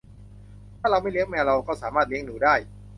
[0.79, 2.55] ถ้าเราไม่เลี้ยงแมว เราก็สามารถเลี้ยงหนูได้